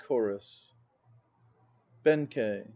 [0.07, 0.73] CHORUS.
[2.03, 2.63] BENKEI.